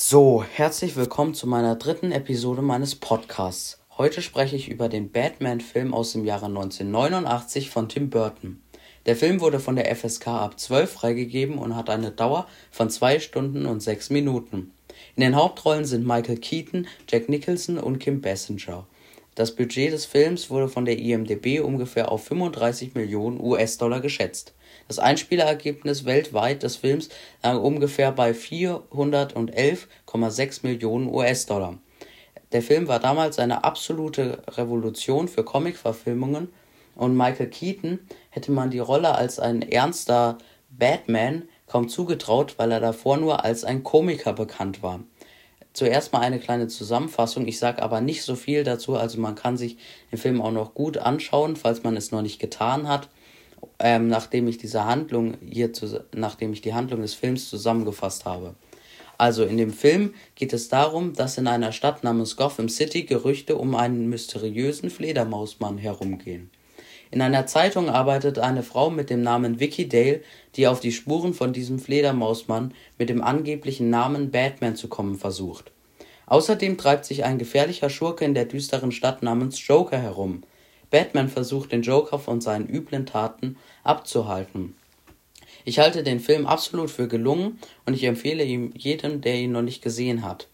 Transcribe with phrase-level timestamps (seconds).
[0.00, 3.80] So, herzlich willkommen zu meiner dritten Episode meines Podcasts.
[3.98, 8.62] Heute spreche ich über den Batman-Film aus dem Jahre 1989 von Tim Burton.
[9.06, 13.18] Der Film wurde von der FSK ab 12 freigegeben und hat eine Dauer von 2
[13.18, 14.70] Stunden und 6 Minuten.
[15.16, 18.86] In den Hauptrollen sind Michael Keaton, Jack Nicholson und Kim Basinger.
[19.38, 24.52] Das Budget des Films wurde von der IMDb ungefähr auf 35 Millionen US-Dollar geschätzt.
[24.88, 27.08] Das Einspielergebnis weltweit des Films
[27.44, 31.78] lag ungefähr bei 411,6 Millionen US-Dollar.
[32.50, 36.48] Der Film war damals eine absolute Revolution für Comic-Verfilmungen
[36.96, 38.00] und Michael Keaton
[38.30, 43.62] hätte man die Rolle als ein ernster Batman kaum zugetraut, weil er davor nur als
[43.62, 44.98] ein Komiker bekannt war.
[45.78, 49.56] Zuerst mal eine kleine Zusammenfassung, ich sage aber nicht so viel dazu, also man kann
[49.56, 49.76] sich
[50.10, 53.08] den Film auch noch gut anschauen, falls man es noch nicht getan hat
[53.78, 58.54] ähm, nachdem ich diese Handlung hier zu, nachdem ich die Handlung des Films zusammengefasst habe.
[59.16, 63.56] Also in dem Film geht es darum, dass in einer Stadt namens Gotham City Gerüchte
[63.56, 66.50] um einen mysteriösen Fledermausmann herumgehen.
[67.10, 70.22] In einer Zeitung arbeitet eine Frau mit dem Namen Vicky Dale,
[70.56, 75.72] die auf die Spuren von diesem Fledermausmann mit dem angeblichen Namen Batman zu kommen versucht.
[76.26, 80.42] Außerdem treibt sich ein gefährlicher Schurke in der düsteren Stadt namens Joker herum,
[80.90, 84.74] Batman versucht, den Joker von seinen üblen Taten abzuhalten.
[85.64, 89.62] Ich halte den Film absolut für gelungen und ich empfehle ihn jedem, der ihn noch
[89.62, 90.48] nicht gesehen hat.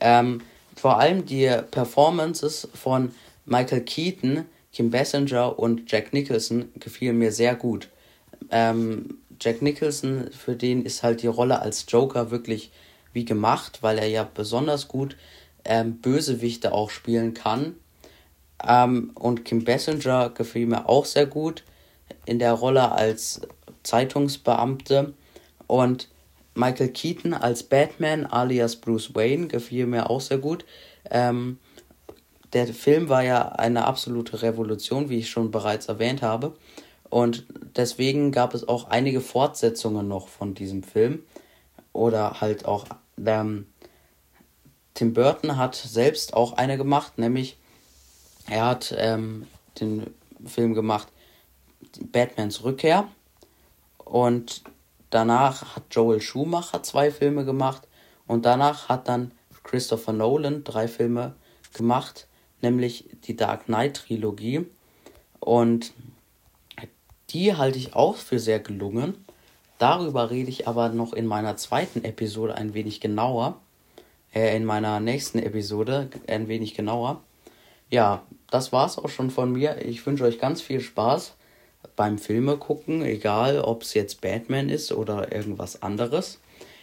[0.00, 0.40] Ähm,
[0.76, 3.12] vor allem die Performances von
[3.44, 7.88] Michael Keaton, Kim Basinger und Jack Nicholson gefielen mir sehr gut.
[8.50, 12.70] Ähm, Jack Nicholson, für den ist halt die Rolle als Joker wirklich
[13.12, 15.16] wie gemacht, weil er ja besonders gut
[15.64, 17.76] ähm, Bösewichte auch spielen kann.
[18.66, 21.64] Ähm, und Kim Basinger gefiel mir auch sehr gut
[22.24, 23.42] in der Rolle als
[23.82, 25.12] Zeitungsbeamte.
[25.66, 26.08] Und
[26.54, 30.64] Michael Keaton als Batman alias Bruce Wayne gefiel mir auch sehr gut.
[31.10, 31.58] Ähm,
[32.52, 36.54] der Film war ja eine absolute Revolution, wie ich schon bereits erwähnt habe.
[37.08, 41.22] Und deswegen gab es auch einige Fortsetzungen noch von diesem Film.
[41.92, 42.86] Oder halt auch
[43.24, 43.66] ähm,
[44.94, 47.58] Tim Burton hat selbst auch eine gemacht, nämlich
[48.48, 49.46] er hat ähm,
[49.80, 50.12] den
[50.44, 51.08] Film gemacht
[52.00, 53.08] Batmans Rückkehr
[53.98, 54.62] und
[55.10, 57.88] danach hat Joel Schumacher zwei Filme gemacht
[58.26, 59.32] und danach hat dann
[59.64, 61.34] Christopher Nolan drei Filme
[61.72, 62.26] gemacht,
[62.62, 64.66] nämlich die Dark Knight Trilogie
[65.40, 65.92] und
[67.30, 69.24] die halte ich auch für sehr gelungen.
[69.78, 73.58] Darüber rede ich aber noch in meiner zweiten Episode ein wenig genauer.
[74.34, 77.22] Äh, in meiner nächsten Episode ein wenig genauer.
[77.90, 79.84] Ja, das war's auch schon von mir.
[79.84, 81.34] Ich wünsche euch ganz viel Spaß
[81.96, 86.40] beim Filme gucken, egal ob es jetzt Batman ist oder irgendwas anderes.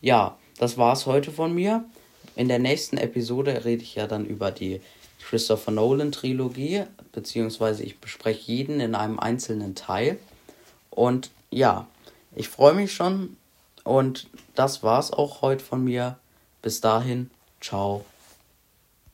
[0.00, 1.84] Ja, das war's heute von mir.
[2.36, 4.80] In der nächsten Episode rede ich ja dann über die
[5.22, 10.18] Christopher Nolan Trilogie, beziehungsweise ich bespreche jeden in einem einzelnen Teil.
[10.90, 11.86] Und ja,
[12.34, 13.36] ich freue mich schon
[13.84, 16.18] und das war's auch heute von mir.
[16.60, 18.04] Bis dahin, ciao.